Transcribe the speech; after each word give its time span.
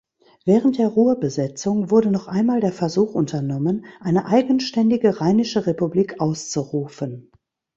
Während 0.45 0.79
der 0.79 0.87
Ruhrbesetzung 0.87 1.91
wurde 1.91 2.09
noch 2.09 2.27
einmal 2.27 2.59
der 2.59 2.73
Versuch 2.73 3.13
unternommen, 3.13 3.85
eine 3.99 4.25
eigenständige 4.25 5.21
Rheinische 5.21 5.67
Republik 5.67 6.19
auszurufen. 6.19 7.31